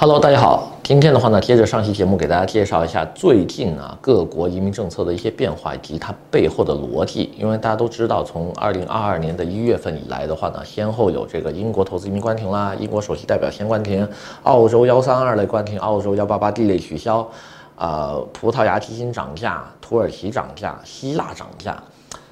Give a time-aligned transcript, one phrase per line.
[0.00, 0.70] Hello，大家好。
[0.84, 7.32] 今天的话呢，接着上期节目给大家介绍一下最近啊各国移民政策的一些变化以及它背后的逻辑。
[7.36, 14.06] 因为大家都知道，从二零二二年的一月份以来的话呢，先后有这个英国投资移民关停啦，英国首席代表先关停，
[14.44, 17.28] 澳洲幺三二类关停，澳洲幺八八 D 类取消，
[17.74, 21.76] 呃，葡萄牙基金涨价，土耳其涨价，希腊涨价，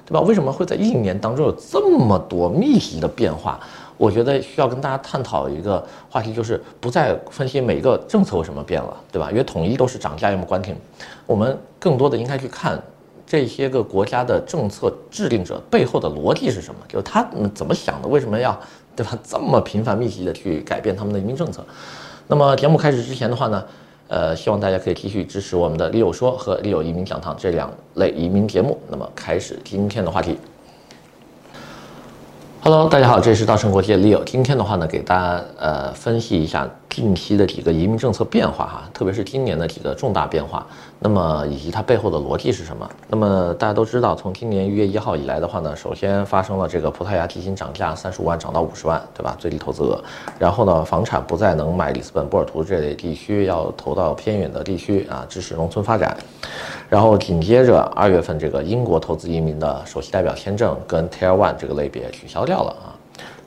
[0.05, 0.21] 对吧？
[0.21, 3.59] 为什么会在一年当中有这么多密集的变化？
[3.97, 9.29] 我觉得需要跟大家探讨一个话题，就是不再分析每一个政策为什么变了，对吧？
[9.31, 10.75] 因为统一都是涨价要么关停，
[11.25, 12.81] 我们更多的应该去看
[13.25, 18.57] 这些个国家的政策制定者背后的逻辑是什么，就是他们怎么想的，为什么要，
[18.95, 19.17] 对吧？
[19.23, 21.65] 这么频繁密集的去改变他们的移民政策。
[22.27, 23.65] 那么节目开始之前的话呢，
[24.09, 28.77] 呃，希望大家可以继续支持我们的李友说和李友移民讲堂这两类移民节目。
[28.89, 30.37] 那么开始今天的话题。
[32.69, 34.21] Hello，大家好，这里是稻盛国际的 Leo。
[34.25, 40.65] 今天的话呢，给大家呃分析一下近期的几个移民政策变化哈，特别是今年的几个重大变化。
[40.97, 42.89] 那么以及它背后的逻辑是什么？
[43.07, 49.35] 那么大家都知道，从今年一月一号以来的话呢，首先发生了这个葡萄牙提醒涨价，三十五万涨到五十万，对吧？
[49.37, 50.03] 最低投资额。
[50.39, 56.17] 然后呢，房产不再能买里斯本、波尔图这类地区，要投到偏远的地区啊，支持农村发展。
[56.89, 62.96] 然后紧接着二月份，这个英国投资移民的首席代表签证跟 Tier One 这个类别取消掉了啊。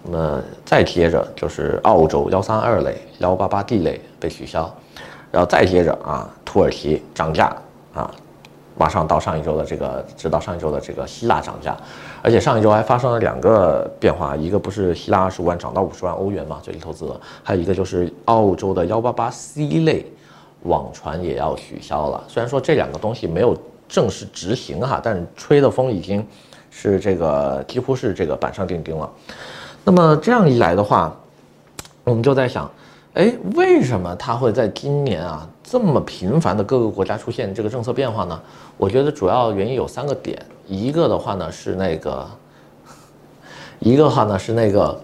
[0.03, 4.73] 那么再接着就是澳洲幺三二类、幺八八 D 类被取消，
[5.31, 7.55] 然后再接着啊，土耳其涨价
[7.95, 8.11] 啊，
[8.77, 11.77] 马上到上一周的这个，直到上一周的这个希腊涨价，
[12.23, 20.06] 而且上一周还发生了两个变化，一个不是希腊二十五万涨到五十万欧元嘛，最低投资额，还有一个就是澳洲的幺八八 C 类。
[20.65, 23.56] 网传也要取消了，虽然说这两个东西没有
[23.89, 26.23] 正式执行哈，但是吹的风已经
[26.71, 29.11] 是这个几乎是这个板上钉钉了。
[29.84, 31.14] 那么这样一来的话，
[32.05, 32.70] 我们就在想，
[33.14, 38.41] 哎，为什么它会在今年啊这么频繁的各个国家出现这个政策变化呢？
[38.77, 42.27] 我觉得主要原因有三个点，一个的话呢是那个，
[43.78, 45.00] 一个的话呢是那个。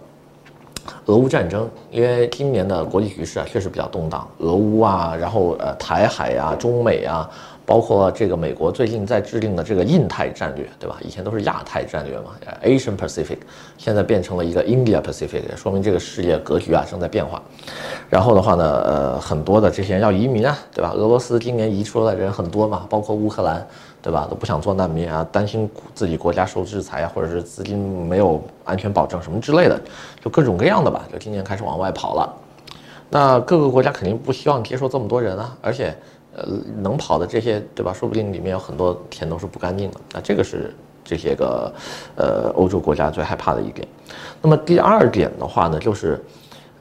[1.06, 7.28] 俄乌战争，因为今年的国际局势啊确实比较动荡，俄乌啊，然后呃台海啊、中美啊，
[7.66, 10.96] 包括这个美国最近在制定的这个印太战略，对吧？
[11.02, 12.30] 以前都是亚太战略嘛
[12.64, 13.38] ，Asian Pacific，
[13.76, 17.42] 现在变成了一个 India Pacific，说明这个世界格局啊正在变化。
[18.08, 20.92] 然后的话呢，呃，很多的这些人要移民啊，对吧？
[20.94, 23.66] 俄罗斯今年移出来的人很多嘛，包括乌克兰。
[24.02, 24.24] 对吧？
[24.30, 29.80] 都不想做难民啊，担心自己国家受制裁啊，或者是资金没有安全保证什么之类的，
[30.22, 31.02] 就各种各样的吧。
[31.12, 32.32] 就今年开始往外跑了，
[33.10, 35.92] 那各个国家肯定不希望接受这么多人啊，而且，
[36.36, 36.46] 呃，
[36.78, 37.92] 能跑的这些，对吧？
[37.92, 40.00] 说不定里面有很多钱都是不干净的。
[40.12, 41.72] 那这个是这些个，
[42.14, 43.86] 呃，欧洲国家最害怕的一点。
[44.40, 46.22] 那么第二点的话呢，就是，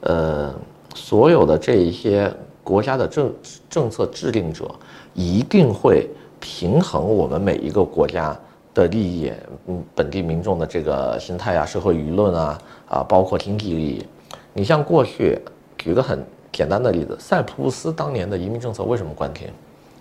[0.00, 0.54] 呃，
[0.94, 3.34] 所有的这一些国家的政
[3.68, 4.70] 政策制定者
[5.14, 6.08] 一定会。
[6.38, 8.38] 平衡我们每一个国家
[8.74, 9.32] 的利益，
[9.66, 12.58] 嗯，本地民众的这个心态啊，社会舆论啊，
[12.88, 14.06] 啊，包括经济利益。
[14.52, 15.40] 你像过去，
[15.78, 16.24] 举个很
[16.56, 19.46] 简单的例子，塞浦路斯当年的移民政策为什么关停，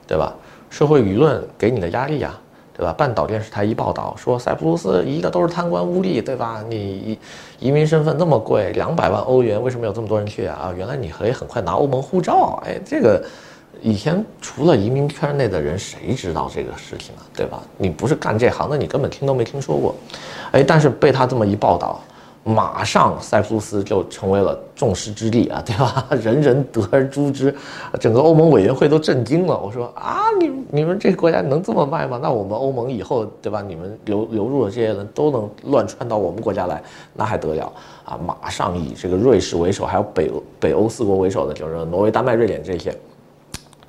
[0.08, 0.34] 对吧？
[0.70, 2.40] 社会舆论给你的压力啊，
[2.74, 2.94] 对吧？
[2.94, 6.64] 半岛电视台一报道说塞浦路斯移的都是贪官污吏，对吧？
[6.70, 7.20] 你
[7.60, 10.72] 移民身份那么贵，两百万欧元，为什么有这么多人去啊？
[10.72, 13.22] 啊，原来你可以很快拿欧盟护照，哎，这个。
[13.82, 17.22] 以前除了移民圈内的人，谁知道这个事情啊？
[17.36, 17.62] 对吧？
[17.78, 19.94] 你不是干这行的，你根本听都没听说过。
[20.52, 22.02] 哎，但是被他这么一报道，
[22.48, 26.06] 马上塞浦路斯就成为了众矢之的啊，对吧？
[26.22, 27.54] 人人得而诛之，
[28.00, 29.60] 整个欧盟委员会都震惊了。
[29.60, 32.20] 我说啊，你你们这个国家能这么卖吗？
[32.22, 33.64] 那我们欧盟以后，对吧？
[33.64, 36.84] 你们流流入的这些人都能乱窜到我们国家来，
[37.16, 37.74] 那还得了
[38.04, 38.16] 啊？
[38.16, 42.96] 马上以这个瑞士为首，还有北北欧四国为首的，就是挪威、丹麦、瑞典这些。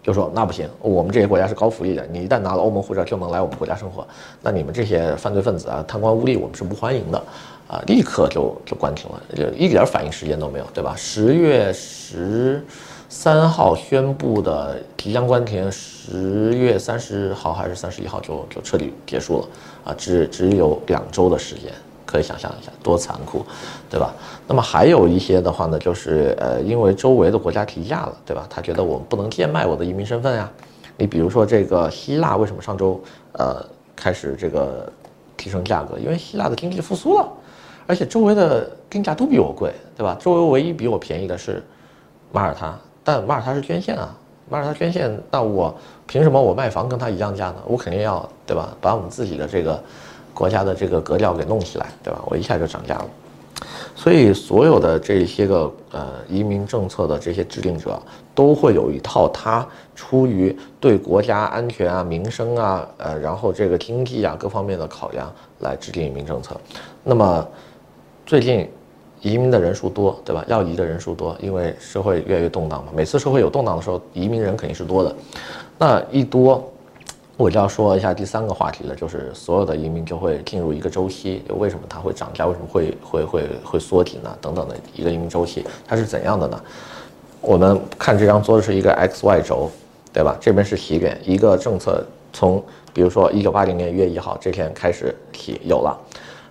[0.02, 4.06] 就说那不行，我们这些国家是高福利的，你一旦拿了欧盟护照就能来我们国家生活，
[4.40, 7.20] 那你们这些犯罪分子啊、贪官污吏，我们是不欢迎的，
[7.68, 10.94] 啊，立刻就就关停了，就一点反应时间都没有，对吧？
[10.96, 12.64] 十月十
[13.08, 19.48] 三号宣布的即将关停，十月三十号还是三十一号就就彻底结束了，
[19.84, 21.72] 啊，只只有两周的时间。
[22.06, 23.44] 可以想象一下多残酷，
[23.90, 24.14] 对吧？
[24.46, 28.46] 那么还有一些的话呢，就是呃，因为周围的国家提价了，对吧？
[28.48, 30.48] 他觉得我不能贱卖我的移民身份呀。
[30.96, 33.02] 你比如说这个希腊，为什么上周
[33.32, 33.60] 呃
[33.96, 34.88] 开始这个
[35.36, 35.98] 提升价格？
[35.98, 37.28] 因为希腊的经济复苏了，
[37.86, 40.16] 而且周围的定价都比我贵，对吧？
[40.20, 41.62] 周围唯一比我便宜的是
[42.32, 44.16] 马耳他，但马耳他是捐献啊，
[44.48, 45.74] 马耳他捐献，那我
[46.06, 47.56] 凭什么我卖房跟他一样价呢？
[47.66, 48.76] 我肯定要，对吧？
[48.80, 49.82] 把我们自己的这个。
[50.36, 52.22] 国家的这个格调给弄起来，对吧？
[52.26, 53.06] 我一下就涨价了。
[53.94, 57.98] 所以所有的这些个呃移民政策的这些制定者
[58.34, 66.54] 都会有一套他出于对国家安全啊、民生啊、呃，然后这个经济啊各方面的考量来制定移民政策。
[67.02, 67.48] 那么
[68.26, 68.68] 最近
[69.22, 70.44] 移民的人数多，对吧？
[70.48, 72.90] 要移的人数多，因为社会越来越动荡嘛。
[72.92, 75.14] 每次社会有动荡的时候，移民人肯定是多的。
[75.78, 76.68] 那一多。
[77.38, 84.34] 我就要说一下第三个话题了，就是所有的移民就会进入一个周期，为什么它会涨价，为什么会会会会缩紧呢？
[84.40, 86.58] 等等的一个移民周期，它是怎样的呢？
[87.42, 89.70] 我们看这张桌子是一个 X Y 轴，
[90.14, 90.34] 对吧？
[90.40, 92.02] 这边是起点，一个政策
[92.32, 92.64] 从
[92.94, 95.94] 比如说一九八零年一月一号这天开始起有了，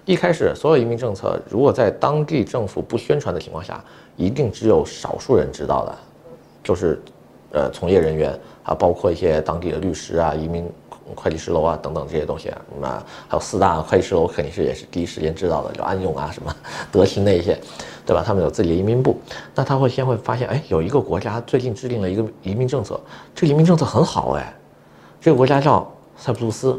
[0.06, 3.84] 一开始所有移民政策如果在当地政府不宣传的情况下，
[4.16, 5.96] 一定只有少数人知道的，
[6.64, 7.02] 就是。
[7.52, 10.70] 呃，从业人员啊，包括一些当地的律师啊、移民
[11.16, 16.54] 会计师楼啊等等这些东西，那还有四大会计师楼肯定是也是第一时间知道的，就安永啊、什么
[16.92, 17.58] 德勤那些，
[18.06, 18.22] 对吧？
[18.26, 19.18] 他们有自己的移民部，
[19.54, 23.00] 那他会先会发现，哎，有一个国家最近制定了一个移民政策，
[23.34, 24.54] 这个移民政策很好哎，
[25.22, 26.78] 这个国家叫塞浦路斯，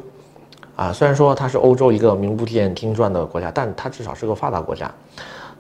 [0.77, 4.89] 啊，虽然说它是欧洲一个名不见经传的国家，但它至少是个发达国家。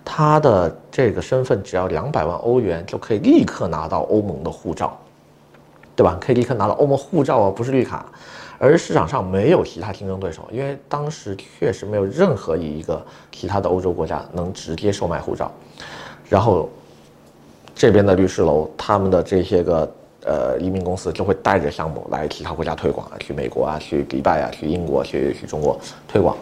[0.05, 4.97] 他的这个身份只要两百万欧元就可以立刻拿到欧盟的护照。
[5.97, 6.19] 对吧？
[6.21, 8.05] 可以立刻拿到欧盟护照啊，不是绿卡，
[8.59, 13.03] 而市场上没有其他竞争对手，因为当时确实没有任何一个
[13.33, 15.51] 其他的欧洲国家能直接售卖护照。
[16.29, 16.69] 然后
[17.75, 19.91] 这边的律师楼，他们的这些个
[20.27, 26.37] 呃移民公司就会带着项目来其他国家推广啊，去美国啊，去迪拜啊，去英国，去去中国推广。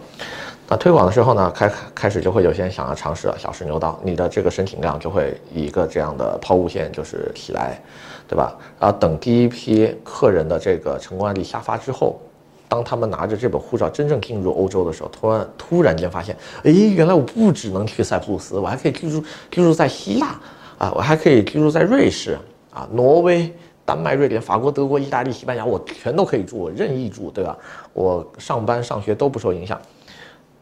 [0.67, 7.79] 那推广的时候呢，开开始就会有些人想要尝试，小试牛刀，你的这个申请量就会以一个这样的抛物线就是起来。
[8.27, 8.57] 对吧？
[8.79, 12.19] 然后等第一批客人的这个成功案例下发之后，
[12.67, 20.39] 当他们拿着这本护照真正进入欧洲的时候，突然突然间发现，哎，原来我不只能去塞浦路斯，我还可以居住居住在希腊
[20.79, 22.35] 啊，我还可以居住在瑞士
[22.73, 23.53] 啊、挪威、
[23.85, 27.57] 丹麦、瑞典、法国、德国、意大利、西班牙，我全都可以住，我任意住，对吧？
[27.93, 29.79] 我上班上学都不受影响。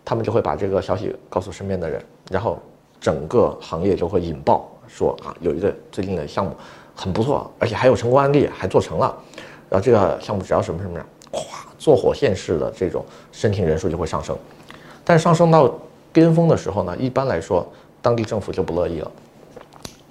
[0.05, 2.59] 他们就会把这个消息告诉身边的人，然后
[2.99, 6.51] 整个行业就会引爆，说啊，有一个最近的项目。
[6.95, 9.17] 很不错，而且还有成功案例，还做成了。
[9.67, 11.41] 然后这个项目只要什么什么样，咵，
[11.79, 14.37] 坐火箭式的这种申请人数就会上升。
[15.03, 15.73] 但上升到
[16.11, 17.67] 巅峰的时候呢，一般来说，
[17.99, 19.11] 当地政府就不乐意了。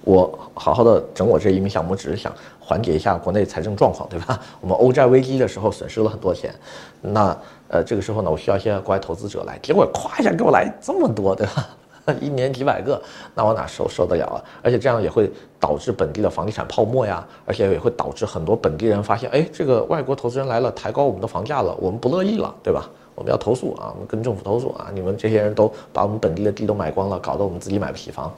[0.03, 4.39] 我好好的整我这一名项目，只是想缓解一下国内财政状况，对吧？
[4.61, 6.53] 我们欧债危机的时候损失了很多钱，
[7.01, 7.35] 那
[7.69, 11.67] 呃这个时候呢，我需要一些国外投资者来，结果咵一下给我来这么多，对吧？
[12.19, 13.01] 一年几百个，
[13.33, 14.43] 那我哪受受得了啊？
[14.61, 22.89] 而且这样也会导致本地的房地产泡沫呀，而且也会导致很多本地人发现，哎，这个外国投资人来了，抬高我们的房价了，我们不乐意了，对吧？
[23.15, 24.89] 我们要投诉啊，我们跟政府投诉啊！
[24.93, 28.33] 你们这些人都把我们本地的地都买光了，搞得我们自己买不起房。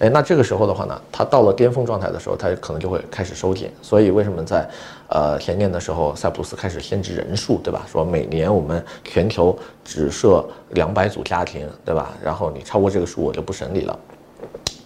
[0.00, 3.70] 哎，那这个时候的话呢，它到了巅峰状态的时候，它可能就会开始收紧。
[3.80, 4.68] 所以为什么在
[5.08, 7.86] 呃前年的时候，塞浦路斯开始限制人数，对吧？
[7.86, 12.12] 说每年我们全球只设两百组家庭，对吧？
[12.22, 13.98] 然后你超过这个数，我就不审理了。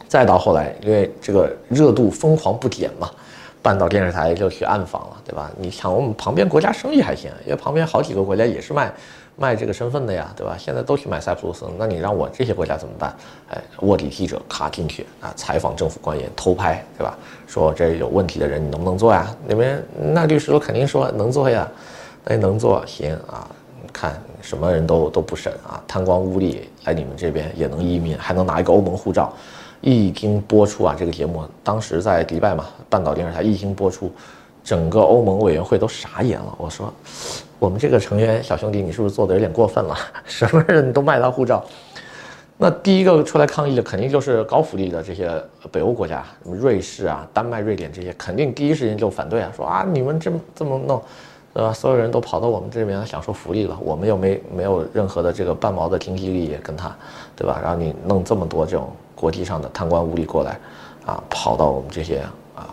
[0.06, 3.10] 再到后来，因为这个热度疯狂不减嘛。
[3.64, 5.50] 半岛电视台就去暗访了，对吧？
[5.56, 8.92] 你抢我们旁边国家生意还行，因为旁边好几个国家也是卖
[9.36, 10.54] 卖这个身份的呀，对吧？
[10.58, 13.16] 现在都去买塞浦路斯，那你让我这些国家怎么办？
[13.48, 17.16] 哎，卧底记者卡进去啊，采访政府官员，偷拍，对吧？
[17.46, 19.34] 说这有问题的人你能不能做呀？
[19.46, 21.66] 那边那律师都肯定说能做呀，
[22.22, 23.48] 那能做行啊？
[23.94, 29.32] 看什么人都都不审啊，贪官污吏来你们这边也能移民，还能拿一个欧盟护照。
[29.84, 34.10] 一经播出啊，这个节目当时在迪拜嘛，半岛电视台一经播出，
[34.64, 36.54] 整个欧盟委员会都傻眼了。
[36.56, 36.90] 我说，
[37.58, 39.94] 我们这个成员小兄弟，你是不是做的有点过分了？
[40.24, 41.62] 什么人都卖他护照？
[42.56, 45.30] 那第一个出来抗议的肯定就是高福利的这些
[45.70, 51.02] 北欧国家，什么瑞士啊、丹麦、瑞典这些，肯定第一时间就反对啊，说啊，你们这么这么弄，
[51.54, 51.72] 对吧？
[51.72, 56.94] 所有人都跑到我们这边来享受福利了，我们又没没有任何的这个半毛的经济利益跟他，
[57.34, 57.60] 对吧？
[57.62, 58.90] 然后你弄这么多这种。
[59.16, 60.58] 国际上的贪官污吏过来，
[61.06, 62.18] 啊，跑到我们这些
[62.54, 62.68] 啊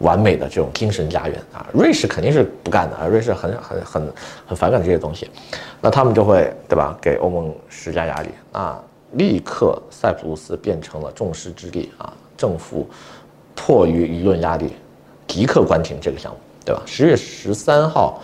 [0.00, 4.12] 完美的这种精神家园啊，瑞士肯定是不干的啊，瑞士很很很
[4.48, 5.30] 很反感这些东西，
[5.80, 12.86] 那他们就会对吧，给欧盟施加压力，啊，立刻塞浦路斯变成了众矢之的啊，政府
[13.54, 14.72] 迫于舆论压力，
[15.28, 16.82] 即刻关停这个项目，对吧？
[16.84, 18.20] 十月十三号，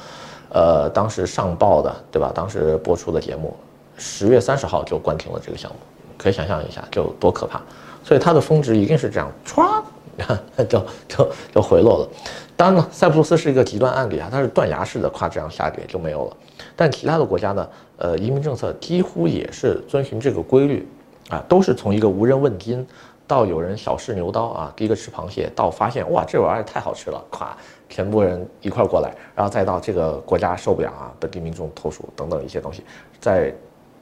[0.50, 2.30] 呃，当时上报的对吧？
[2.34, 3.56] 当时播出的节目，
[3.96, 5.76] 十月三十号就关停了这个项目。
[6.18, 7.60] 可以想象一下，就多可怕，
[8.04, 9.82] 所以它的峰值一定是这样，歘，
[10.68, 12.08] 就就就回落了。
[12.56, 16.36] 当然呢，塞浦路斯是一个极端案例啊，它是断崖式的跨这样下跌就没有了。
[16.76, 20.88] 但其他的国家呢，呃，移民政策几乎也是遵循这个规律
[21.28, 22.86] 啊，都是从一个无人问津
[23.26, 27.46] 到有人小试牛刀啊，第一个吃螃蟹到发现哇这玩意儿太好吃了，咵，
[27.88, 32.82] 全部人一块过来，然后再到这个国家受不了啊，本地民众投诉等等一些东西，
[33.20, 33.52] 再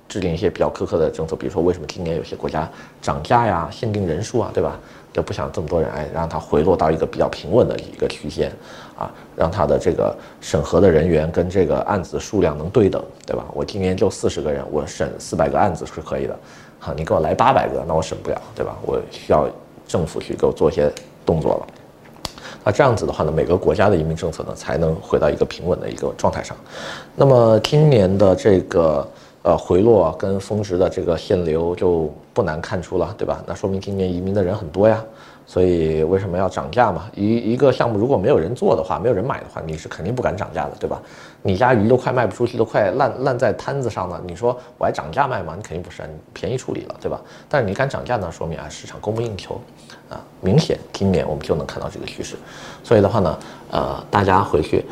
[0.09, 2.69] 制定一些比较苛刻的政策，比如说为什么今年有些国家
[3.01, 4.79] 涨价呀、限定人数啊，对吧？
[5.13, 8.53] 就不想这么多人，哎，让它回落到一个比较平稳的一个区间，
[8.97, 13.45] 啊，让它的这个审核的人员跟这个案子数量能对等，对吧？
[13.53, 16.39] 我今年就四十个人，我审四百个案子是可以的，
[16.81, 18.77] 好，你给我来八百个，那我审不了，对吧？
[18.85, 19.49] 我需要
[19.87, 20.91] 政府去给我做一些
[21.25, 21.67] 动作了。
[22.65, 26.57] 那这样子的话呢，每个国家的移民政策呢才能回到一个平稳的一个状态上。
[27.15, 29.07] 那么今年的这个。
[29.43, 33.43] 呃，回落跟峰值的这个限流就不难看出了，对吧？
[33.47, 35.03] 那说明今年移民的人很多呀，
[35.47, 37.11] 所以为什么要涨价嘛？
[37.15, 41.01] 一一个项目如果没有人做的话，没有人买的话，你是肯定不敢涨价的，对吧？
[41.43, 45.55] 你家鱼都快卖不出去，都快烂烂在摊子上了，你说我还涨价卖吗？
[45.57, 47.21] 你肯定不是，你便宜处理了，对吧？
[47.49, 49.61] 但是你敢涨价呢，说明啊市场供不应求，
[50.09, 52.37] 啊，明显今年我们就能看到这个趋势，
[52.85, 53.39] 所以的话呢，
[53.71, 54.85] 呃，大家回去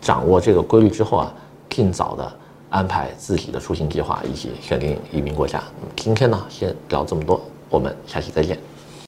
[0.00, 1.34] 掌握这个规律之后啊，
[1.68, 2.32] 尽早的。
[2.70, 5.62] 安排自己的出行计划，以及选定移民国家。
[5.94, 8.58] 今天呢，先聊这么多，我们下期再见。